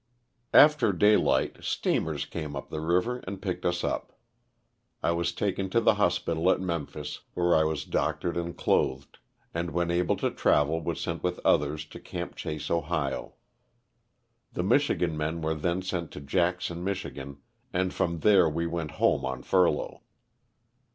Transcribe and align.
After 0.55 0.91
daylight 0.91 1.57
steamers 1.63 2.25
came 2.25 2.55
up 2.55 2.71
the 2.71 2.79
river 2.81 3.19
and 3.27 3.39
picked 3.39 3.67
us 3.67 3.83
up. 3.83 4.17
I 5.03 5.11
was 5.11 5.31
taken 5.31 5.69
to 5.69 5.79
the 5.79 5.93
hospital 5.93 6.49
at 6.49 6.59
Memphis, 6.59 7.19
where 7.35 7.55
I 7.55 7.65
was 7.65 7.85
doctored 7.85 8.35
and 8.35 8.57
clothed, 8.57 9.19
and 9.53 9.69
when 9.69 9.91
able 9.91 10.15
to 10.15 10.31
travel 10.31 10.81
was 10.81 10.99
sent 10.99 11.21
with 11.21 11.39
others 11.45 11.85
to 11.85 11.99
'^ 11.99 12.03
Camp 12.03 12.35
Chase," 12.35 12.71
Ohio. 12.71 13.35
The 14.53 14.63
Michigan 14.63 15.15
men 15.15 15.39
were 15.43 15.53
then 15.53 15.83
sent 15.83 16.09
to 16.13 16.19
Jackson, 16.19 16.83
Mich., 16.83 17.05
and 17.05 17.93
from 17.93 18.21
there 18.21 18.49
we 18.49 18.65
went 18.65 18.91
home 18.97 19.23
on 19.23 19.43
furlough. 19.43 20.01